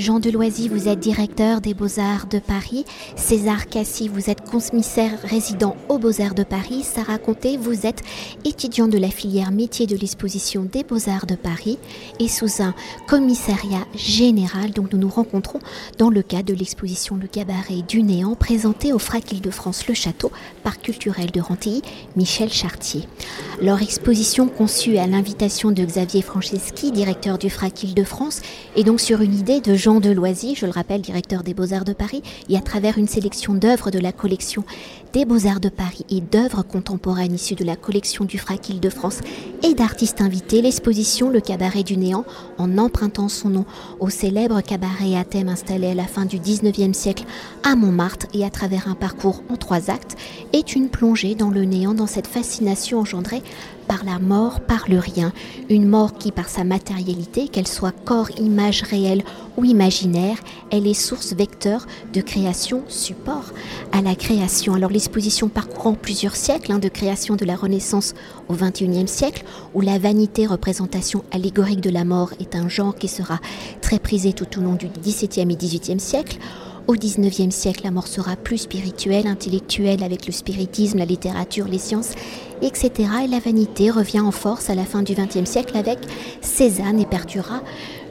Jean 0.00 0.18
Deloisy, 0.18 0.70
vous 0.70 0.88
êtes 0.88 0.98
directeur 0.98 1.60
des 1.60 1.74
Beaux-Arts 1.74 2.26
de 2.26 2.38
Paris. 2.38 2.86
César 3.16 3.66
Cassis, 3.66 4.08
vous 4.08 4.30
êtes 4.30 4.40
commissaire 4.40 5.12
résident 5.24 5.76
aux 5.90 5.98
Beaux-Arts 5.98 6.34
de 6.34 6.42
Paris. 6.42 6.82
Sarah 6.82 7.18
Comté, 7.18 7.58
vous 7.58 7.84
êtes 7.86 8.02
étudiant 8.46 8.88
de 8.88 8.96
la 8.96 9.10
filière 9.10 9.50
métier 9.50 9.86
de 9.86 9.94
l'exposition 9.96 10.62
des 10.62 10.84
Beaux-Arts 10.84 11.26
de 11.26 11.34
Paris. 11.34 11.78
Et 12.18 12.28
sous 12.28 12.62
un 12.62 12.74
commissariat 13.08 13.86
général, 13.94 14.70
donc 14.70 14.90
nous 14.94 14.98
nous 14.98 15.10
rencontrons 15.10 15.58
dans 15.98 16.08
le 16.08 16.22
cadre 16.22 16.46
de 16.46 16.54
l'exposition 16.54 17.16
Le 17.16 17.26
Cabaret 17.26 17.82
du 17.86 18.02
Néant, 18.02 18.36
présentée 18.36 18.94
au 18.94 18.98
FRAC 18.98 19.32
Île-de-France 19.32 19.86
Le 19.86 19.92
Château, 19.92 20.32
parc 20.64 20.80
culturel 20.80 21.30
de 21.30 21.42
Rantilly, 21.42 21.82
Michel 22.16 22.50
Chartier. 22.50 23.06
Leur 23.60 23.82
exposition 23.82 24.48
conçue 24.48 24.96
à 24.96 25.06
l'invitation 25.06 25.72
de 25.72 25.84
Xavier 25.84 26.22
Franceschi, 26.22 26.90
directeur 26.90 27.36
du 27.36 27.50
FRAC 27.50 27.82
Île-de-France, 27.82 28.40
et 28.76 28.82
donc 28.82 28.98
sur 28.98 29.20
une 29.20 29.38
idée 29.38 29.60
de 29.60 29.74
Jean 29.74 29.89
Deloisy, 29.98 30.54
je 30.54 30.66
le 30.66 30.72
rappelle, 30.72 31.00
directeur 31.00 31.42
des 31.42 31.54
Beaux-Arts 31.54 31.84
de 31.84 31.92
Paris, 31.92 32.22
et 32.48 32.56
à 32.56 32.60
travers 32.60 32.98
une 32.98 33.08
sélection 33.08 33.54
d'œuvres 33.54 33.90
de 33.90 33.98
la 33.98 34.12
collection 34.12 34.64
des 35.12 35.24
Beaux-Arts 35.24 35.58
de 35.58 35.68
Paris 35.68 36.04
et 36.08 36.20
d'œuvres 36.20 36.62
contemporaines 36.62 37.34
issues 37.34 37.56
de 37.56 37.64
la 37.64 37.74
collection 37.74 38.24
du 38.24 38.38
FRAC 38.38 38.68
Île-de-France 38.68 39.20
et 39.64 39.74
d'artistes 39.74 40.20
invités, 40.20 40.62
l'exposition 40.62 41.30
Le 41.30 41.40
Cabaret 41.40 41.82
du 41.82 41.96
Néant, 41.96 42.24
en 42.58 42.78
empruntant 42.78 43.28
son 43.28 43.48
nom 43.48 43.64
au 43.98 44.08
célèbre 44.10 44.60
cabaret 44.60 45.16
à 45.16 45.24
thème 45.24 45.48
installé 45.48 45.88
à 45.88 45.94
la 45.94 46.04
fin 46.04 46.26
du 46.26 46.38
19e 46.38 46.92
siècle 46.92 47.24
à 47.64 47.74
Montmartre 47.74 48.26
et 48.34 48.44
à 48.44 48.50
travers 48.50 48.86
un 48.86 48.94
parcours 48.94 49.42
en 49.50 49.56
trois 49.56 49.90
actes, 49.90 50.16
est 50.52 50.76
une 50.76 50.88
plongée 50.88 51.34
dans 51.34 51.50
le 51.50 51.64
néant, 51.64 51.94
dans 51.94 52.06
cette 52.06 52.28
fascination 52.28 53.00
engendrée 53.00 53.42
par 53.90 54.04
la 54.04 54.20
mort, 54.20 54.60
par 54.60 54.84
le 54.88 55.00
rien. 55.00 55.32
Une 55.68 55.88
mort 55.88 56.14
qui, 56.14 56.30
par 56.30 56.48
sa 56.48 56.62
matérialité, 56.62 57.48
qu'elle 57.48 57.66
soit 57.66 57.90
corps, 58.04 58.30
image 58.38 58.82
réelle 58.82 59.24
ou 59.56 59.64
imaginaire, 59.70 60.36
elle 60.70 60.86
est 60.86 60.94
source 60.94 61.32
vecteur 61.32 61.86
de 62.12 62.20
création, 62.20 62.82
support 62.88 63.52
à 63.92 64.02
la 64.02 64.14
création. 64.14 64.74
Alors 64.74 64.90
l'exposition 64.90 65.48
parcourant 65.48 65.94
plusieurs 65.94 66.36
siècles 66.36 66.72
hein, 66.72 66.78
de 66.78 66.88
création 66.88 67.36
de 67.36 67.44
la 67.44 67.56
Renaissance 67.56 68.14
au 68.48 68.54
XXIe 68.54 69.08
siècle, 69.08 69.44
où 69.74 69.80
la 69.80 69.98
vanité, 69.98 70.46
représentation 70.46 71.24
allégorique 71.30 71.80
de 71.80 71.90
la 71.90 72.04
mort, 72.04 72.32
est 72.40 72.56
un 72.56 72.68
genre 72.68 72.96
qui 72.96 73.08
sera 73.08 73.38
très 73.80 73.98
prisé 73.98 74.32
tout 74.32 74.58
au 74.58 74.62
long 74.62 74.74
du 74.74 74.88
XVIIe 74.88 75.50
et 75.50 75.56
XVIIIe 75.56 76.00
siècle, 76.00 76.38
au 76.90 76.94
XIXe 76.94 77.54
siècle, 77.54 77.82
la 77.84 77.92
mort 77.92 78.08
sera 78.08 78.34
plus 78.34 78.58
spirituelle, 78.58 79.28
intellectuelle 79.28 80.02
avec 80.02 80.26
le 80.26 80.32
spiritisme, 80.32 80.98
la 80.98 81.04
littérature, 81.04 81.68
les 81.68 81.78
sciences, 81.78 82.14
etc. 82.62 82.90
Et 83.24 83.28
la 83.28 83.38
vanité 83.38 83.90
revient 83.90 84.18
en 84.18 84.32
force 84.32 84.70
à 84.70 84.74
la 84.74 84.84
fin 84.84 85.02
du 85.02 85.14
XXe 85.14 85.48
siècle 85.48 85.76
avec 85.76 85.98
Cézanne 86.40 86.98
et 86.98 87.06
perdura 87.06 87.62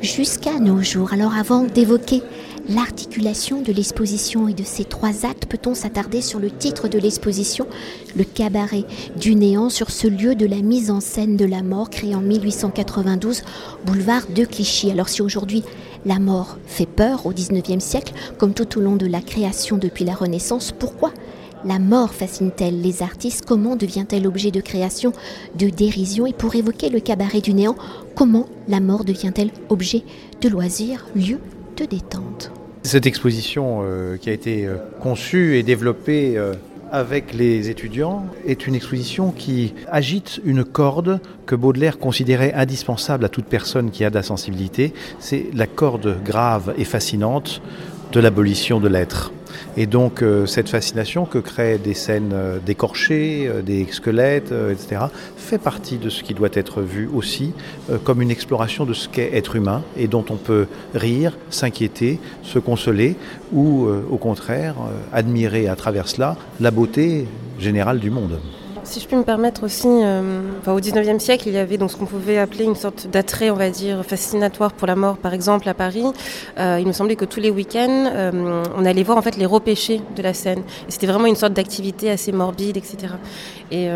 jusqu'à 0.01 0.59
nos 0.59 0.81
jours. 0.81 1.13
Alors 1.13 1.33
avant 1.33 1.63
d'évoquer 1.63 2.21
l'articulation 2.69 3.61
de 3.61 3.71
l'exposition 3.71 4.47
et 4.47 4.53
de 4.53 4.63
ces 4.63 4.85
trois 4.85 5.25
actes, 5.25 5.45
peut-on 5.47 5.73
s'attarder 5.73 6.21
sur 6.21 6.39
le 6.39 6.51
titre 6.51 6.87
de 6.87 6.99
l'exposition, 6.99 7.67
le 8.15 8.23
cabaret 8.23 8.85
du 9.17 9.35
néant, 9.35 9.69
sur 9.69 9.89
ce 9.89 10.07
lieu 10.07 10.35
de 10.35 10.45
la 10.45 10.61
mise 10.61 10.91
en 10.91 10.99
scène 10.99 11.35
de 11.35 11.45
la 11.45 11.63
mort 11.63 11.89
créé 11.89 12.15
en 12.15 12.21
1892, 12.21 13.43
boulevard 13.85 14.23
de 14.33 14.45
Clichy. 14.45 14.91
Alors 14.91 15.09
si 15.09 15.21
aujourd'hui 15.21 15.63
la 16.05 16.19
mort 16.19 16.57
fait 16.65 16.85
peur 16.85 17.25
au 17.25 17.31
XIXe 17.31 17.83
siècle, 17.83 18.13
comme 18.37 18.53
tout 18.53 18.77
au 18.77 18.81
long 18.81 18.95
de 18.95 19.07
la 19.07 19.21
création 19.21 19.77
depuis 19.77 20.05
la 20.05 20.13
Renaissance, 20.13 20.71
pourquoi 20.71 21.11
la 21.65 21.79
mort 21.79 22.13
fascine-t-elle 22.13 22.81
les 22.81 23.03
artistes? 23.03 23.45
Comment 23.45 23.75
devient-elle 23.75 24.27
objet 24.27 24.51
de 24.51 24.61
création, 24.61 25.13
de 25.55 25.69
dérision? 25.69 26.25
Et 26.25 26.33
pour 26.33 26.55
évoquer 26.55 26.89
le 26.89 26.99
cabaret 26.99 27.41
du 27.41 27.53
néant, 27.53 27.75
comment 28.15 28.47
la 28.67 28.79
mort 28.79 29.03
devient-elle 29.03 29.51
objet 29.69 30.03
de 30.41 30.49
loisir, 30.49 31.05
lieu 31.15 31.39
de 31.77 31.85
détente? 31.85 32.51
Cette 32.83 33.05
exposition 33.05 33.81
euh, 33.83 34.17
qui 34.17 34.29
a 34.29 34.33
été 34.33 34.65
euh, 34.65 34.77
conçue 35.01 35.57
et 35.57 35.63
développée 35.63 36.37
euh, 36.37 36.53
avec 36.91 37.33
les 37.33 37.69
étudiants 37.69 38.25
est 38.47 38.67
une 38.67 38.75
exposition 38.75 39.31
qui 39.31 39.73
agite 39.91 40.39
une 40.45 40.63
corde 40.63 41.19
que 41.45 41.55
Baudelaire 41.55 41.99
considérait 41.99 42.53
indispensable 42.53 43.25
à 43.25 43.29
toute 43.29 43.45
personne 43.45 43.91
qui 43.91 44.05
a 44.05 44.09
de 44.09 44.15
la 44.15 44.23
sensibilité. 44.23 44.93
C'est 45.19 45.47
la 45.53 45.67
corde 45.67 46.23
grave 46.23 46.73
et 46.77 46.85
fascinante 46.85 47.61
de 48.11 48.19
l'abolition 48.19 48.79
de 48.79 48.87
l'être. 48.87 49.31
Et 49.77 49.85
donc 49.85 50.21
euh, 50.21 50.45
cette 50.45 50.69
fascination 50.69 51.25
que 51.25 51.37
créent 51.37 51.77
des 51.77 51.93
scènes 51.93 52.31
euh, 52.33 52.59
d'écorchés, 52.59 53.47
euh, 53.47 53.61
des 53.61 53.85
squelettes, 53.91 54.51
etc., 54.51 55.05
fait 55.37 55.57
partie 55.57 55.97
de 55.97 56.09
ce 56.09 56.23
qui 56.23 56.33
doit 56.33 56.49
être 56.53 56.81
vu 56.81 57.09
aussi 57.13 57.53
comme 58.03 58.21
une 58.21 58.31
exploration 58.31 58.85
de 58.85 58.93
ce 58.93 59.09
qu'est 59.09 59.35
être 59.35 59.55
humain 59.55 59.83
et 59.97 60.07
dont 60.07 60.25
on 60.29 60.35
peut 60.35 60.67
rire, 60.93 61.37
s'inquiéter, 61.49 62.19
se 62.43 62.59
consoler 62.59 63.15
ou 63.51 63.87
au 63.87 64.17
contraire 64.17 64.75
admirer 65.11 65.67
à 65.67 65.75
travers 65.75 66.07
cela 66.07 66.37
la 66.59 66.71
beauté 66.71 67.25
générale 67.57 67.99
du 67.99 68.11
monde. 68.11 68.39
Si 68.89 68.99
je 68.99 69.05
puis 69.05 69.17
me 69.17 69.23
permettre 69.23 69.63
aussi, 69.63 69.87
euh, 69.87 70.41
au 70.65 70.79
19e 70.79 71.19
siècle, 71.19 71.47
il 71.47 71.53
y 71.53 71.59
avait 71.59 71.77
donc 71.77 71.91
ce 71.91 71.95
qu'on 71.95 72.07
pouvait 72.07 72.39
appeler 72.39 72.63
une 72.63 72.75
sorte 72.75 73.05
d'attrait, 73.05 73.51
on 73.51 73.55
va 73.55 73.69
dire, 73.69 74.03
fascinatoire 74.03 74.73
pour 74.73 74.87
la 74.87 74.95
mort. 74.95 75.17
Par 75.17 75.35
exemple, 75.35 75.69
à 75.69 75.75
Paris, 75.75 76.05
euh, 76.57 76.77
il 76.79 76.87
nous 76.87 76.93
semblait 76.93 77.15
que 77.15 77.25
tous 77.25 77.39
les 77.39 77.51
week-ends, 77.51 78.09
euh, 78.11 78.63
on 78.75 78.85
allait 78.85 79.03
voir 79.03 79.19
en 79.19 79.21
fait 79.21 79.37
les 79.37 79.45
repêchés 79.45 80.01
de 80.15 80.23
la. 80.23 80.31
Et 80.31 80.63
c'était 80.87 81.05
vraiment 81.05 81.27
une 81.27 81.35
sorte 81.35 81.53
d'activité 81.53 82.09
assez 82.09 82.31
morbide, 82.31 82.77
etc. 82.77 83.13
Et 83.71 83.89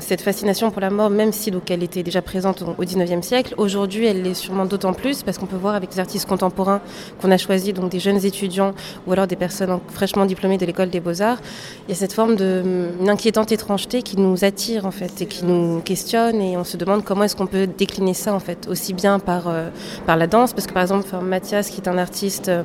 cette 0.00 0.22
fascination 0.22 0.70
pour 0.70 0.80
la 0.80 0.88
mort, 0.88 1.10
même 1.10 1.32
si 1.32 1.50
donc 1.50 1.70
elle 1.70 1.82
était 1.82 2.02
déjà 2.02 2.22
présente 2.22 2.62
au 2.62 2.82
19e 2.82 3.20
siècle, 3.20 3.52
aujourd'hui, 3.58 4.06
elle 4.06 4.22
l'est 4.22 4.32
sûrement 4.32 4.64
d'autant 4.64 4.94
plus 4.94 5.22
parce 5.22 5.36
qu'on 5.36 5.46
peut 5.46 5.56
voir 5.56 5.74
avec 5.74 5.92
les 5.92 6.00
artistes 6.00 6.26
contemporains 6.26 6.80
qu'on 7.20 7.30
a 7.30 7.36
choisis, 7.36 7.74
donc 7.74 7.90
des 7.90 8.00
jeunes 8.00 8.24
étudiants 8.24 8.72
ou 9.06 9.12
alors 9.12 9.26
des 9.26 9.36
personnes 9.36 9.80
fraîchement 9.88 10.24
diplômées 10.24 10.56
de 10.56 10.64
l'école 10.64 10.88
des 10.88 11.00
beaux-arts, 11.00 11.38
il 11.86 11.90
y 11.90 11.92
a 11.92 11.96
cette 11.96 12.14
forme 12.14 12.36
d'inquiétante 12.36 13.52
étrangeté 13.52 14.02
qui 14.02 14.16
nous 14.16 14.37
attire 14.44 14.86
en 14.86 14.90
fait 14.90 15.22
et 15.22 15.26
qui 15.26 15.44
nous 15.44 15.80
questionne 15.80 16.40
et 16.40 16.56
on 16.56 16.64
se 16.64 16.76
demande 16.76 17.04
comment 17.04 17.24
est-ce 17.24 17.36
qu'on 17.36 17.46
peut 17.46 17.66
décliner 17.66 18.14
ça 18.14 18.34
en 18.34 18.40
fait 18.40 18.68
aussi 18.68 18.94
bien 18.94 19.18
par, 19.18 19.48
euh, 19.48 19.68
par 20.06 20.16
la 20.16 20.26
danse 20.26 20.52
parce 20.52 20.66
que 20.66 20.72
par 20.72 20.82
exemple 20.82 21.08
Mathias 21.22 21.70
qui 21.70 21.80
est 21.80 21.88
un 21.88 21.98
artiste 21.98 22.48
euh, 22.48 22.62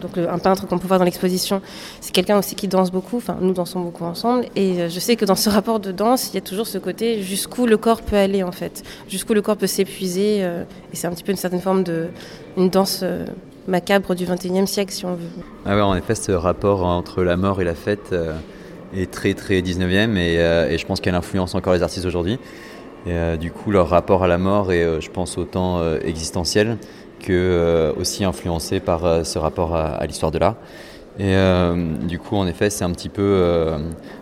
donc 0.00 0.18
un 0.18 0.38
peintre 0.38 0.66
qu'on 0.66 0.78
peut 0.78 0.88
voir 0.88 0.98
dans 0.98 1.04
l'exposition 1.04 1.62
c'est 2.00 2.12
quelqu'un 2.12 2.38
aussi 2.38 2.54
qui 2.54 2.68
danse 2.68 2.90
beaucoup 2.90 3.16
enfin 3.16 3.36
nous 3.40 3.52
dansons 3.52 3.80
beaucoup 3.80 4.04
ensemble 4.04 4.46
et 4.56 4.82
euh, 4.82 4.88
je 4.88 5.00
sais 5.00 5.16
que 5.16 5.24
dans 5.24 5.34
ce 5.34 5.48
rapport 5.50 5.80
de 5.80 5.92
danse 5.92 6.30
il 6.30 6.34
y 6.34 6.38
a 6.38 6.42
toujours 6.42 6.66
ce 6.66 6.78
côté 6.78 7.22
jusqu'où 7.22 7.66
le 7.66 7.76
corps 7.76 8.02
peut 8.02 8.16
aller 8.16 8.42
en 8.42 8.52
fait 8.52 8.82
jusqu'où 9.08 9.34
le 9.34 9.42
corps 9.42 9.56
peut 9.56 9.66
s'épuiser 9.66 10.38
et 10.38 10.94
c'est 10.94 11.06
un 11.06 11.10
petit 11.10 11.24
peu 11.24 11.32
une 11.32 11.38
certaine 11.38 11.60
forme 11.60 11.84
de 11.84 12.08
une 12.56 12.70
danse 12.70 13.04
macabre 13.66 14.14
du 14.14 14.26
21e 14.26 14.66
siècle 14.66 14.92
si 14.92 15.06
on 15.06 15.14
veut. 15.14 15.28
Ah 15.64 15.74
ouais, 15.74 15.82
en 15.82 15.94
effet 15.94 16.14
ce 16.14 16.32
rapport 16.32 16.84
entre 16.84 17.22
la 17.22 17.36
mort 17.36 17.60
et 17.60 17.64
la 17.64 17.74
fête 17.74 18.14
est 18.96 19.10
très 19.10 19.34
très 19.34 19.60
19e 19.60 20.14
euh, 20.16 20.68
et, 20.70 20.78
je 20.78 20.86
pense 20.86 21.00
qu'elle 21.00 21.14
influence 21.14 21.54
encore 21.54 21.72
les 21.72 21.82
artistes 21.82 22.06
aujourd'hui. 22.06 22.38
Euh, 23.06 23.36
du 23.36 23.50
coup, 23.50 23.70
leur 23.70 23.88
rapport 23.88 24.24
à 24.24 24.28
la 24.28 24.38
mort 24.38 24.72
est, 24.72 24.82
euh, 24.82 25.00
je 25.00 25.10
pense, 25.10 25.36
autant 25.36 25.82
existentiel 25.98 26.78
que 27.20 27.94
aussi 27.98 28.24
influencé 28.24 28.80
par 28.80 29.24
ce 29.24 29.38
rapport 29.38 29.74
à, 29.74 30.04
l'histoire 30.06 30.30
de 30.30 30.38
l'art. 30.38 30.56
Et 31.18 31.34
du 32.02 32.18
coup, 32.18 32.36
en 32.36 32.46
effet, 32.46 32.68
c'est 32.68 32.84
un 32.84 32.90
petit 32.90 33.08
peu 33.08 33.72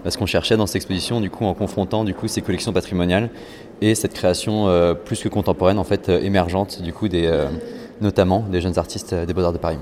ce 0.07 0.17
qu'on 0.17 0.27
cherchait 0.27 0.57
dans 0.57 0.67
cette 0.67 0.77
exposition, 0.77 1.21
du 1.21 1.29
coup, 1.29 1.45
en 1.45 1.55
confrontant 1.55 2.05
du 2.05 2.15
coup 2.15 2.29
ces 2.29 2.43
collections 2.43 2.73
patrimoniales 2.73 3.31
et 3.81 3.97
cette 3.97 4.13
création 4.13 4.69
plus 5.05 5.21
que 5.21 5.29
contemporaine, 5.29 5.79
en 5.79 5.85
fait, 5.85 6.11
émergente, 6.11 6.81
du 6.81 6.93
coup, 6.93 7.09
des, 7.09 7.29
notamment 8.01 8.45
des 8.49 8.61
jeunes 8.61 8.79
artistes 8.79 9.15
des 9.15 9.35
Beaux-Arts 9.35 9.55
de 9.55 9.59
Paris. 9.59 9.79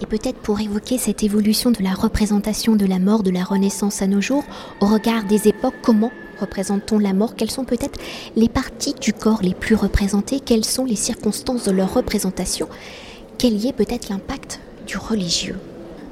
Et 0.00 0.06
peut-être 0.06 0.38
pour 0.38 0.60
évoquer 0.60 0.96
cette 0.96 1.22
évolution 1.22 1.70
de 1.70 1.82
la 1.82 1.92
représentation 1.92 2.76
de 2.76 2.86
la 2.86 2.98
mort 2.98 3.22
de 3.22 3.30
la 3.30 3.42
Renaissance 3.42 4.00
à 4.00 4.06
nos 4.06 4.20
jours, 4.20 4.44
au 4.80 4.86
regard 4.86 5.24
des 5.24 5.48
époques, 5.48 5.74
comment 5.82 6.12
représente-t-on 6.40 6.98
la 6.98 7.12
mort? 7.12 7.34
Quelles 7.34 7.50
sont 7.50 7.64
peut-être 7.64 7.98
les 8.36 8.48
parties 8.48 8.94
du 8.94 9.12
corps 9.12 9.42
les 9.42 9.54
plus 9.54 9.74
représentées? 9.74 10.40
Quelles 10.40 10.64
sont 10.64 10.84
les 10.84 10.96
circonstances 10.96 11.64
de 11.64 11.72
leur 11.72 11.92
représentation? 11.92 12.68
Quel 13.38 13.54
y 13.54 13.68
est 13.68 13.72
peut-être 13.72 14.08
l'impact 14.08 14.60
du 14.86 14.96
religieux? 14.96 15.58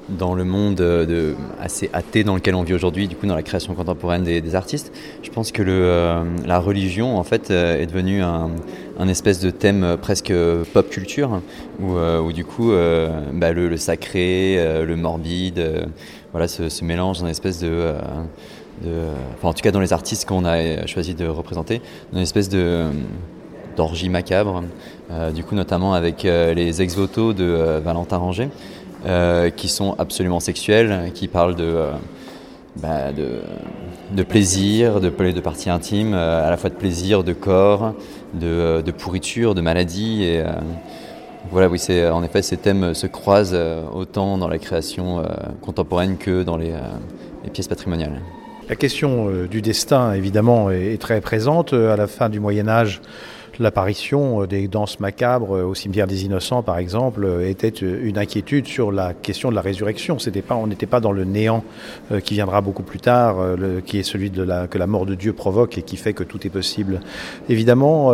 Dans 0.09 0.35
le 0.35 0.45
monde 0.45 0.81
euh, 0.81 1.35
assez 1.61 1.91
athée 1.93 2.25
dans 2.25 2.35
lequel 2.35 2.55
on 2.55 2.63
vit 2.63 2.75
aujourd'hui, 2.75 3.09
du 3.09 3.17
coup 3.17 3.27
dans 3.27 3.35
la 3.35 3.43
création 3.43 3.75
contemporaine 3.75 4.23
des, 4.23 4.55
artistes, 4.55 4.93
je 5.23 5.31
pense 5.31 5.53
que 5.53 5.63
euh, 5.67 6.23
la 6.47 6.59
religion 6.59 7.19
en 7.19 7.25
fait 7.25 7.51
euh, 7.51 7.81
est 7.81 7.87
devenue 7.87 8.23
un, 8.23 8.51
espèce 9.09 9.41
de 9.41 9.51
thème 9.51 9.97
presque 10.01 10.33
pop 10.73 10.89
culture, 10.89 11.41
où, 11.81 12.33
du 12.33 12.45
coup 12.45 12.73
bah, 13.33 13.53
le, 13.53 13.77
sacré, 13.77 14.57
le 14.85 14.97
morbide, 14.97 15.87
voilà, 16.33 16.49
se, 16.49 16.85
mélange 16.85 17.19
dans 17.19 17.27
une 17.27 17.31
espèce 17.31 17.61
de, 17.61 17.93
en 19.43 19.53
tout 19.53 19.63
cas 19.63 19.71
dans 19.71 19.81
les 19.81 19.93
artistes 19.93 20.27
qu'on 20.27 20.45
a 20.45 20.87
choisi 20.87 21.15
de 21.15 21.27
représenter, 21.27 21.83
dans 22.11 22.19
une 22.19 22.25
espèce 22.25 22.49
d'orgie 23.77 24.09
macabre, 24.09 24.65
du 25.35 25.45
coup 25.45 25.55
notamment 25.55 25.95
avec 25.95 26.23
les 26.25 26.83
ex-voto 26.83 27.33
de 27.33 27.81
Valentin 27.85 28.17
Ranger. 28.17 28.49
Euh, 29.07 29.51
qui 29.51 29.69
sont 29.69 29.95
absolument 30.01 30.41
sexuels, 30.41 31.13
qui 31.15 31.29
parlent 31.29 31.55
de, 31.55 31.63
euh, 31.63 31.93
bah, 32.83 33.13
de, 33.13 34.23
plaisir, 34.25 35.01
de, 35.01 35.11
de 35.11 35.41
parties 35.41 35.71
intimes, 35.71 36.13
euh, 36.13 36.45
à 36.45 36.51
la 36.51 36.57
fois 36.57 36.71
de 36.71 36.75
plaisir, 36.75 37.23
de 37.23 37.33
corps, 37.33 37.95
de, 38.35 38.83
pourriture, 38.91 39.55
de 39.55 39.61
maladie. 39.61 40.25
Et, 40.25 40.43
voilà, 41.53 41.69
oui, 41.69 41.81
en 42.11 42.25
effet 42.25 42.43
ces 42.43 42.57
thèmes 42.57 42.95
se 42.95 43.07
croisent 43.07 43.57
autant 43.95 44.39
dans 44.39 44.49
la 44.49 44.59
création 44.59 45.23
contemporaine 45.61 46.17
que 46.17 46.43
dans 46.43 46.57
les, 46.57 46.73
pièces 47.53 47.69
patrimoniales. 47.69 48.21
La 48.69 48.75
question 48.75 49.47
du 49.49 49.63
destin, 49.63 50.15
évidemment, 50.15 50.71
est 50.71 51.01
très 51.01 51.21
présente. 51.21 51.75
À 51.75 51.97
la 51.97 52.09
fin 52.09 52.29
du 52.29 52.41
Moyen 52.41 52.67
Âge, 52.67 53.01
l'apparition 53.59 54.43
euh, 54.43 54.47
des 54.47 54.69
danses 54.69 55.01
macabres 55.01 55.57
euh, 55.57 55.65
au 55.65 55.75
cimetière 55.75 56.07
des 56.07 56.25
Innocents, 56.25 56.63
par 56.63 56.79
exemple, 56.79 57.25
euh, 57.25 57.49
était 57.49 57.69
une 57.69 58.19
inquiétude 58.19 58.67
sur 58.67 58.93
la 58.93 59.15
question 59.15 59.51
de 59.51 59.55
la 59.55 59.61
résurrection. 59.61 60.17
On 60.51 60.67
n'était 60.67 60.87
pas 60.87 61.01
dans 61.01 61.13
le 61.13 61.25
néant 61.25 61.65
qui 62.25 62.35
viendra 62.35 62.61
beaucoup 62.61 62.83
plus 62.83 62.99
tard, 62.99 63.37
qui 63.85 63.99
est 63.99 64.03
celui 64.03 64.31
que 64.31 64.79
la 64.79 64.87
mort 64.87 65.07
de 65.07 65.15
Dieu 65.15 65.33
provoque 65.33 65.79
et 65.79 65.83
qui 65.83 65.97
fait 65.97 66.13
que 66.13 66.25
tout 66.25 66.47
est 66.47 66.51
possible. 66.51 67.01
Évidemment, 67.49 68.13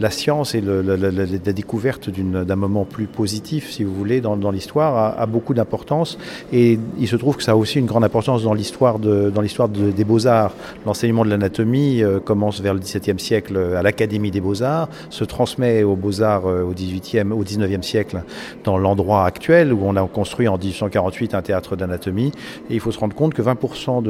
la 0.00 0.10
science 0.10 0.54
et 0.54 0.60
la, 0.60 1.52
découverte 1.52 2.10
d'un 2.10 2.56
moment 2.56 2.84
plus 2.84 3.06
positif, 3.06 3.70
si 3.70 3.84
vous 3.84 3.94
voulez, 3.94 4.20
dans, 4.20 4.50
l'histoire, 4.50 5.18
a, 5.18 5.26
beaucoup 5.26 5.54
d'importance. 5.54 6.18
Et 6.52 6.78
il 6.98 7.08
se 7.08 7.16
trouve 7.16 7.36
que 7.36 7.42
ça 7.42 7.52
a 7.52 7.56
aussi 7.56 7.78
une 7.78 7.86
grande 7.86 8.04
importance 8.04 8.42
dans 8.42 8.54
l'histoire 8.54 8.98
des 8.98 10.04
beaux-arts. 10.04 10.54
L'enseignement 10.84 11.24
de 11.24 11.30
l'anatomie 11.30 12.02
commence 12.24 12.60
vers 12.60 12.74
le 12.74 12.80
XVIIe 12.80 13.18
siècle 13.18 13.56
à 13.76 13.82
l'Académie 13.82 14.30
des 14.30 14.40
beaux-arts 14.40 14.65
se 15.10 15.24
transmet 15.24 15.82
aux 15.82 15.96
Beaux-Arts 15.96 16.46
euh, 16.46 16.62
au 16.62 16.74
18e, 16.74 17.32
au 17.32 17.44
19e 17.44 17.82
siècle 17.82 18.22
dans 18.64 18.78
l'endroit 18.78 19.24
actuel 19.24 19.72
où 19.72 19.80
on 19.84 19.96
a 19.96 20.06
construit 20.06 20.48
en 20.48 20.58
1848 20.58 21.34
un 21.34 21.42
théâtre 21.42 21.76
d'anatomie. 21.76 22.32
Et 22.70 22.74
il 22.74 22.80
faut 22.80 22.92
se 22.92 22.98
rendre 22.98 23.14
compte 23.14 23.34
que 23.34 23.42
20% 23.42 24.02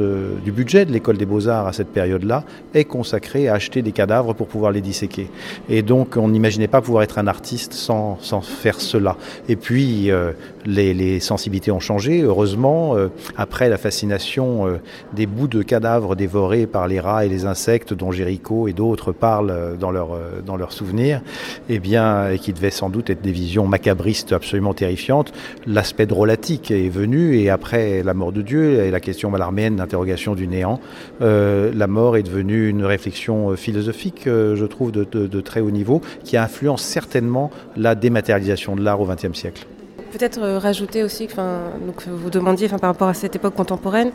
du 0.43 0.51
budget 0.51 0.85
de 0.85 0.91
l'école 0.91 1.17
des 1.17 1.25
Beaux-Arts 1.25 1.67
à 1.67 1.73
cette 1.73 1.89
période-là 1.89 2.43
est 2.73 2.85
consacré 2.85 3.47
à 3.47 3.53
acheter 3.53 3.81
des 3.81 3.91
cadavres 3.91 4.33
pour 4.33 4.47
pouvoir 4.47 4.71
les 4.71 4.81
disséquer. 4.81 5.29
Et 5.69 5.81
donc 5.81 6.17
on 6.17 6.29
n'imaginait 6.29 6.67
pas 6.67 6.81
pouvoir 6.81 7.03
être 7.03 7.17
un 7.17 7.27
artiste 7.27 7.73
sans, 7.73 8.17
faire 8.41 8.79
cela. 8.79 9.17
Et 9.49 9.55
puis 9.55 10.11
euh, 10.11 10.31
les, 10.65 11.19
sensibilités 11.19 11.71
ont 11.71 11.79
changé, 11.79 12.21
heureusement, 12.21 12.95
euh, 12.95 13.09
après 13.35 13.69
la 13.69 13.77
fascination 13.77 14.79
des 15.13 15.25
bouts 15.25 15.47
de 15.47 15.61
cadavres 15.61 16.15
dévorés 16.15 16.67
par 16.67 16.87
les 16.87 16.99
rats 16.99 17.25
et 17.25 17.29
les 17.29 17.45
insectes 17.45 17.93
dont 17.93 18.11
Géricault 18.11 18.67
et 18.67 18.73
d'autres 18.73 19.11
parlent 19.11 19.77
dans 19.79 19.91
leur, 19.91 20.09
dans 20.47 20.57
leurs 20.57 20.71
souvenirs, 20.71 21.21
eh 21.69 21.77
bien, 21.77 22.31
et 22.31 22.39
qui 22.39 22.53
devaient 22.53 22.71
sans 22.71 22.89
doute 22.89 23.11
être 23.11 23.21
des 23.21 23.31
visions 23.31 23.67
macabristes 23.67 24.33
absolument 24.33 24.73
terrifiantes, 24.73 25.31
l'aspect 25.67 26.07
drôlatique 26.07 26.71
est 26.71 26.89
venu, 26.89 27.37
et 27.37 27.51
après 27.51 28.01
la 28.01 28.15
mort 28.15 28.31
de 28.31 28.41
Dieu 28.41 28.79
et 28.79 28.89
la 28.89 28.99
question 28.99 29.29
malarméenne 29.29 29.75
d'interrogation 29.75 30.33
du 30.33 30.47
néant, 30.47 30.79
euh, 31.21 31.71
la 31.75 31.87
mort 31.87 32.17
est 32.17 32.23
devenue 32.23 32.69
une 32.69 32.85
réflexion 32.85 33.51
euh, 33.51 33.55
philosophique, 33.55 34.25
euh, 34.25 34.55
je 34.55 34.65
trouve, 34.65 34.91
de, 34.91 35.03
de, 35.03 35.41
très 35.41 35.59
haut 35.59 35.71
niveau, 35.71 36.01
qui 36.23 36.37
influence 36.37 36.81
certainement 36.81 37.51
la 37.75 37.93
dématérialisation 37.93 38.75
de 38.75 38.83
l'art 38.83 39.01
au 39.01 39.05
XXe 39.05 39.33
siècle. 39.33 39.67
Peut-être 40.11 40.39
euh, 40.41 40.59
rajouter 40.59 41.03
aussi, 41.03 41.27
enfin, 41.29 41.59
donc 41.85 42.07
vous 42.07 42.29
demandiez, 42.29 42.67
enfin, 42.67 42.77
par 42.77 42.91
rapport 42.91 43.07
à 43.07 43.13
cette 43.13 43.35
époque 43.35 43.55
contemporaine, 43.55 44.11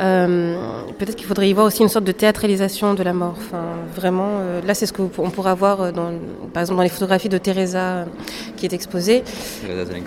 euh, 0.00 0.56
peut-être 0.98 1.16
qu'il 1.16 1.26
faudrait 1.26 1.48
y 1.48 1.52
voir 1.52 1.66
aussi 1.66 1.82
une 1.82 1.88
sorte 1.88 2.04
de 2.04 2.12
théâtralisation 2.12 2.94
de 2.94 3.02
la 3.02 3.12
mort. 3.12 3.34
Enfin, 3.36 3.64
vraiment, 3.94 4.38
euh, 4.40 4.60
là, 4.66 4.74
c'est 4.74 4.86
ce 4.86 4.92
qu'on 4.92 5.08
pourra 5.08 5.54
voir, 5.54 5.92
dans, 5.92 6.12
par 6.52 6.62
exemple, 6.62 6.78
dans 6.78 6.82
les 6.82 6.88
photographies 6.88 7.28
de 7.28 7.38
Teresa 7.38 8.06
qui 8.56 8.66
est 8.66 8.72
exposée. 8.72 9.22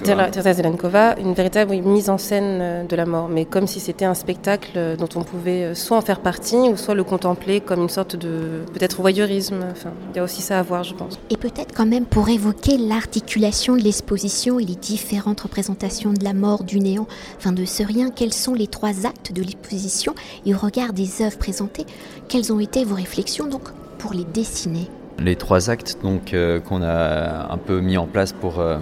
Teresa 0.03 0.53
Zelenkova. 0.53 1.15
une 1.19 1.33
véritable 1.33 1.75
mise 1.75 2.09
en 2.09 2.17
scène 2.17 2.87
de 2.87 2.95
la 2.95 3.05
mort, 3.05 3.29
mais 3.29 3.45
comme 3.45 3.67
si 3.67 3.79
c'était 3.79 4.05
un 4.05 4.13
spectacle 4.13 4.95
dont 4.97 5.09
on 5.15 5.23
pouvait 5.23 5.75
soit 5.75 5.97
en 5.97 6.01
faire 6.01 6.19
partie, 6.19 6.57
ou 6.57 6.77
soit 6.77 6.95
le 6.95 7.03
contempler 7.03 7.61
comme 7.61 7.81
une 7.81 7.89
sorte 7.89 8.15
de, 8.15 8.63
peut-être, 8.73 9.01
voyeurisme. 9.01 9.65
Enfin, 9.71 9.91
il 10.13 10.17
y 10.17 10.19
a 10.19 10.23
aussi 10.23 10.41
ça 10.41 10.59
à 10.59 10.63
voir, 10.63 10.83
je 10.83 10.93
pense. 10.93 11.19
Et 11.29 11.37
peut-être 11.37 11.73
quand 11.75 11.85
même 11.85 12.05
pour 12.05 12.29
évoquer 12.29 12.77
l'articulation 12.77 13.75
de 13.75 13.81
l'exposition 13.81 14.59
et 14.59 14.65
les 14.65 14.75
différents 14.75 15.28
représentation 15.37 16.13
de 16.13 16.23
la 16.23 16.33
mort, 16.33 16.63
du 16.63 16.79
néant, 16.79 17.07
enfin 17.37 17.51
de 17.51 17.65
ce 17.65 17.83
rien, 17.83 18.09
quels 18.09 18.33
sont 18.33 18.53
les 18.53 18.67
trois 18.67 19.05
actes 19.05 19.33
de 19.33 19.41
l'exposition 19.41 20.15
et 20.45 20.53
au 20.53 20.57
regard 20.57 20.93
des 20.93 21.21
œuvres 21.21 21.37
présentées, 21.37 21.85
quelles 22.27 22.51
ont 22.51 22.59
été 22.59 22.83
vos 22.83 22.95
réflexions 22.95 23.47
donc 23.47 23.63
pour 23.97 24.13
les 24.13 24.23
dessiner? 24.23 24.87
Les 25.19 25.35
trois 25.35 25.69
actes 25.69 25.97
donc 26.01 26.33
euh, 26.33 26.59
qu'on 26.59 26.81
a 26.81 27.51
un 27.51 27.57
peu 27.57 27.81
mis 27.81 27.97
en 27.97 28.07
place 28.07 28.33
pour 28.33 28.59
euh, 28.59 28.77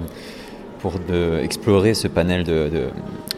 pour 0.80 0.94
explorer 1.42 1.96
ce 1.96 2.08
panel 2.08 2.44
de, 2.44 2.70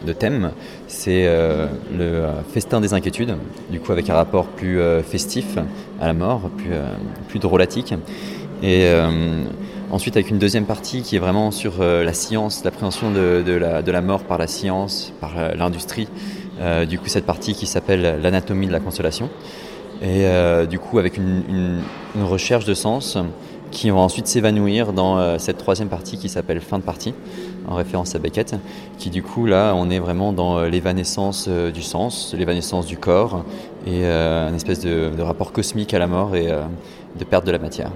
de, 0.04 0.12
thèmes, 0.12 0.50
c'est 0.88 1.24
euh, 1.26 1.68
le 1.96 2.26
festin 2.52 2.82
des 2.82 2.92
inquiétudes, 2.92 3.34
du 3.70 3.80
coup 3.80 3.92
avec 3.92 4.10
un 4.10 4.14
rapport 4.14 4.46
plus 4.46 4.78
festif 5.02 5.56
à 6.02 6.08
la 6.08 6.12
mort, 6.12 6.50
plus, 6.58 6.74
plus 7.28 7.38
drôlatique. 7.38 7.94
Et 8.62 8.84
Ensuite, 9.92 10.16
avec 10.16 10.30
une 10.30 10.38
deuxième 10.38 10.66
partie 10.66 11.02
qui 11.02 11.16
est 11.16 11.18
vraiment 11.18 11.50
sur 11.50 11.80
euh, 11.80 12.04
la 12.04 12.12
science, 12.12 12.62
l'appréhension 12.62 13.10
de, 13.10 13.42
la, 13.52 14.00
mort 14.00 14.22
par 14.22 14.38
la 14.38 14.46
science, 14.46 15.12
par 15.20 15.36
euh, 15.36 15.52
l'industrie. 15.56 16.06
Euh, 16.60 16.86
du 16.86 16.96
coup, 17.00 17.08
cette 17.08 17.26
partie 17.26 17.54
qui 17.54 17.66
s'appelle 17.66 18.20
l'anatomie 18.22 18.68
de 18.68 18.72
la 18.72 18.78
consolation. 18.78 19.30
Et 20.00 20.24
du 20.66 20.78
coup, 20.78 20.98
avec 20.98 21.18
une, 21.18 21.82
recherche 22.18 22.64
de 22.64 22.72
sens 22.72 23.18
qui 23.70 23.90
va 23.90 23.98
ensuite 23.98 24.26
s'évanouir 24.26 24.94
dans 24.94 25.38
cette 25.38 25.58
troisième 25.58 25.88
partie 25.88 26.16
qui 26.16 26.30
s'appelle 26.30 26.62
fin 26.62 26.78
de 26.78 26.82
partie, 26.82 27.12
en 27.68 27.74
référence 27.74 28.14
à 28.14 28.18
Beckett, 28.18 28.56
qui 28.96 29.10
du 29.10 29.22
coup, 29.22 29.44
là, 29.44 29.74
on 29.76 29.90
est 29.90 29.98
vraiment 29.98 30.32
dans 30.32 30.62
l'évanescence 30.62 31.50
du 31.50 31.82
sens, 31.82 32.34
l'évanescence 32.34 32.86
du 32.86 32.96
corps, 32.96 33.44
et 33.86 34.06
un 34.06 34.54
espèce 34.54 34.80
de, 34.80 35.20
rapport 35.20 35.52
cosmique 35.52 35.92
à 35.92 35.98
la 35.98 36.06
mort 36.06 36.34
et 36.34 36.46
de 36.46 37.24
perte 37.24 37.44
de 37.44 37.52
la 37.52 37.58
matière. 37.58 37.90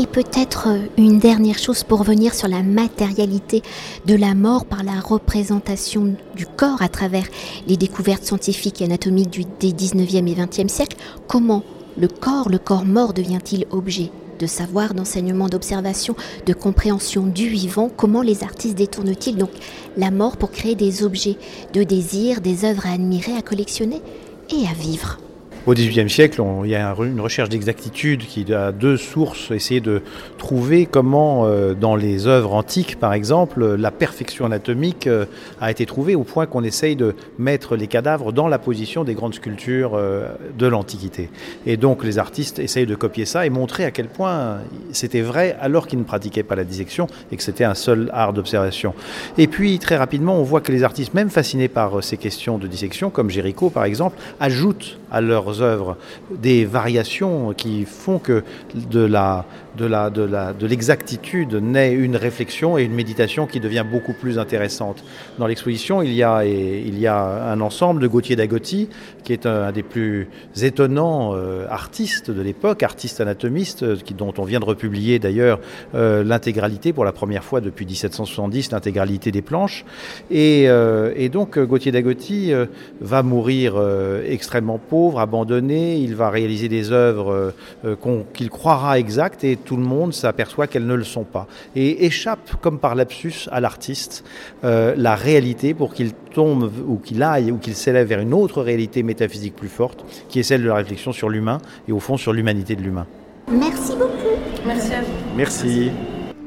Et 0.00 0.06
peut-être 0.06 0.68
euh, 0.68 0.86
une 0.96 1.18
dernière 1.18 1.58
chose 1.58 1.84
pour 1.84 1.98
revenir 1.98 2.32
sur 2.32 2.48
la 2.48 2.62
matérialité 2.62 3.60
de 4.06 4.14
la 4.14 4.34
mort 4.34 4.64
par 4.64 4.82
la 4.82 4.98
représentation 4.98 6.14
du 6.34 6.46
corps 6.46 6.80
à 6.80 6.88
travers 6.88 7.26
les 7.66 7.76
découvertes 7.76 8.24
scientifiques 8.24 8.80
et 8.80 8.86
anatomiques 8.86 9.46
des 9.60 9.72
19e 9.72 10.26
et 10.26 10.34
20e 10.34 10.68
siècles. 10.68 10.96
Comment 11.28 11.62
le 11.98 12.08
corps, 12.08 12.48
le 12.48 12.56
corps 12.56 12.86
mort 12.86 13.12
devient-il 13.12 13.66
objet 13.72 14.10
de 14.38 14.46
savoir, 14.46 14.94
d'enseignement, 14.94 15.48
d'observation, 15.48 16.16
de 16.46 16.54
compréhension 16.54 17.26
du 17.26 17.50
vivant, 17.50 17.90
comment 17.94 18.22
les 18.22 18.42
artistes 18.42 18.78
détournent-ils 18.78 19.36
donc 19.36 19.50
la 19.98 20.10
mort 20.10 20.38
pour 20.38 20.50
créer 20.50 20.76
des 20.76 21.04
objets 21.04 21.36
de 21.74 21.82
désir, 21.82 22.40
des 22.40 22.64
œuvres 22.64 22.86
à 22.86 22.92
admirer, 22.92 23.36
à 23.36 23.42
collectionner 23.42 24.00
et 24.48 24.66
à 24.66 24.72
vivre? 24.72 25.18
Au 25.66 25.74
XVIIIe 25.74 26.08
siècle, 26.08 26.42
il 26.64 26.70
y 26.70 26.74
a 26.74 26.94
une 26.98 27.20
recherche 27.20 27.50
d'exactitude 27.50 28.24
qui 28.24 28.52
a 28.52 28.72
deux 28.72 28.96
sources, 28.96 29.50
essayer 29.50 29.80
de 29.80 30.02
trouver 30.38 30.86
comment, 30.86 31.46
euh, 31.46 31.74
dans 31.74 31.96
les 31.96 32.26
œuvres 32.26 32.54
antiques 32.54 32.98
par 32.98 33.12
exemple, 33.12 33.74
la 33.74 33.90
perfection 33.90 34.46
anatomique 34.46 35.06
euh, 35.06 35.26
a 35.60 35.70
été 35.70 35.84
trouvée 35.84 36.14
au 36.14 36.24
point 36.24 36.46
qu'on 36.46 36.64
essaye 36.64 36.96
de 36.96 37.14
mettre 37.38 37.76
les 37.76 37.88
cadavres 37.88 38.32
dans 38.32 38.48
la 38.48 38.58
position 38.58 39.04
des 39.04 39.14
grandes 39.14 39.34
sculptures 39.34 39.92
euh, 39.94 40.28
de 40.58 40.66
l'Antiquité. 40.66 41.30
Et 41.66 41.76
donc 41.76 42.04
les 42.04 42.18
artistes 42.18 42.58
essayent 42.58 42.86
de 42.86 42.94
copier 42.94 43.26
ça 43.26 43.44
et 43.44 43.50
montrer 43.50 43.84
à 43.84 43.90
quel 43.90 44.06
point 44.06 44.58
c'était 44.92 45.20
vrai 45.20 45.56
alors 45.60 45.86
qu'ils 45.86 45.98
ne 45.98 46.04
pratiquaient 46.04 46.42
pas 46.42 46.56
la 46.56 46.64
dissection 46.64 47.06
et 47.30 47.36
que 47.36 47.42
c'était 47.42 47.64
un 47.64 47.74
seul 47.74 48.10
art 48.14 48.32
d'observation. 48.32 48.94
Et 49.36 49.46
puis 49.46 49.78
très 49.78 49.96
rapidement, 49.96 50.38
on 50.38 50.42
voit 50.42 50.62
que 50.62 50.72
les 50.72 50.84
artistes, 50.84 51.12
même 51.12 51.30
fascinés 51.30 51.68
par 51.68 52.02
ces 52.02 52.16
questions 52.16 52.56
de 52.56 52.66
dissection, 52.66 53.10
comme 53.10 53.28
Géricault 53.28 53.70
par 53.70 53.84
exemple, 53.84 54.16
ajoutent 54.40 54.98
à 55.10 55.20
leur 55.20 55.49
œuvres 55.60 55.96
des 56.30 56.64
variations 56.64 57.52
qui 57.52 57.84
font 57.84 58.18
que 58.18 58.44
de 58.74 59.00
la 59.00 59.44
de 59.76 59.86
la 59.86 60.10
de 60.10 60.22
la 60.22 60.52
de 60.52 60.66
l'exactitude 60.66 61.54
naît 61.54 61.92
une 61.92 62.16
réflexion 62.16 62.78
et 62.78 62.84
une 62.84 62.94
méditation 62.94 63.46
qui 63.46 63.60
devient 63.60 63.84
beaucoup 63.90 64.12
plus 64.12 64.38
intéressante. 64.38 65.04
Dans 65.38 65.46
l'exposition, 65.46 66.02
il 66.02 66.12
y 66.12 66.22
a 66.22 66.44
il 66.44 66.98
y 66.98 67.06
a 67.06 67.50
un 67.50 67.60
ensemble 67.60 68.00
de 68.00 68.08
Gauthier 68.08 68.36
d'Agotti 68.36 68.88
qui 69.24 69.32
est 69.32 69.46
un, 69.46 69.72
des 69.72 69.82
plus 69.82 70.28
étonnants 70.62 71.32
euh, 71.34 71.66
artistes 71.68 72.30
de 72.30 72.42
l'époque, 72.42 72.82
artiste 72.82 73.20
anatomiste 73.20 74.02
qui, 74.02 74.14
dont 74.14 74.32
on 74.38 74.44
vient 74.44 74.60
de 74.60 74.64
republier 74.64 75.18
d'ailleurs 75.18 75.60
euh, 75.94 76.24
l'intégralité 76.24 76.92
pour 76.92 77.04
la 77.04 77.12
première 77.12 77.44
fois 77.44 77.60
depuis 77.60 77.86
1770 77.86 78.72
l'intégralité 78.72 79.30
des 79.30 79.42
planches 79.42 79.84
et, 80.30 80.64
euh, 80.68 81.12
et 81.16 81.28
donc 81.28 81.58
Gauthier 81.58 81.92
d'Agotti 81.92 82.52
va 83.00 83.22
mourir 83.22 83.80
extrêmement 84.26 84.78
pauvre, 84.78 85.20
abandonné 85.20 85.39
il 85.48 86.14
va 86.14 86.30
réaliser 86.30 86.68
des 86.68 86.92
œuvres 86.92 87.32
euh, 87.32 87.50
euh, 87.84 88.22
qu'il 88.32 88.50
croira 88.50 88.98
exactes 88.98 89.44
et 89.44 89.56
tout 89.56 89.76
le 89.76 89.82
monde 89.82 90.12
s'aperçoit 90.12 90.66
qu'elles 90.66 90.86
ne 90.86 90.94
le 90.94 91.04
sont 91.04 91.24
pas. 91.24 91.46
Et 91.76 92.06
échappe, 92.06 92.56
comme 92.60 92.78
par 92.78 92.94
lapsus, 92.94 93.48
à 93.50 93.60
l'artiste 93.60 94.24
euh, 94.64 94.94
la 94.96 95.14
réalité 95.14 95.74
pour 95.74 95.94
qu'il 95.94 96.12
tombe 96.12 96.70
ou 96.86 96.96
qu'il 96.96 97.22
aille 97.22 97.50
ou 97.50 97.58
qu'il 97.58 97.74
s'élève 97.74 98.06
vers 98.06 98.20
une 98.20 98.34
autre 98.34 98.62
réalité 98.62 99.02
métaphysique 99.02 99.56
plus 99.56 99.68
forte, 99.68 100.04
qui 100.28 100.40
est 100.40 100.42
celle 100.42 100.62
de 100.62 100.68
la 100.68 100.76
réflexion 100.76 101.12
sur 101.12 101.28
l'humain 101.28 101.58
et 101.88 101.92
au 101.92 102.00
fond 102.00 102.16
sur 102.16 102.32
l'humanité 102.32 102.76
de 102.76 102.82
l'humain. 102.82 103.06
Merci 103.50 103.92
beaucoup. 103.96 104.38
Merci 104.66 104.94
à 104.94 105.00
vous. 105.00 105.36
Merci. 105.36 105.90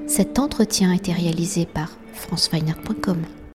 Cet 0.08 0.40
entretien 0.40 0.92
a 0.92 0.96
été 0.96 1.12
réalisé 1.12 1.66
par 1.66 1.90
franceweiner.com. 2.14 3.18